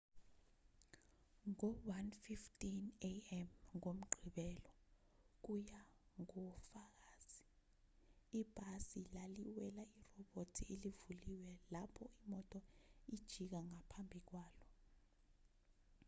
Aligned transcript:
ngo-1:15 1.51 2.67
a.m. 3.11 3.47
ngomgqibelo 3.77 4.71
kuya 5.43 5.79
ngofakazi 6.21 7.45
ibhasi 8.39 9.01
laliwela 9.15 9.83
irobhothi 10.03 10.61
elivulile 10.73 11.53
lapho 11.73 12.03
imoto 12.21 12.59
ijika 13.15 13.59
ngaphambi 13.69 14.19
kwalo 14.29 14.65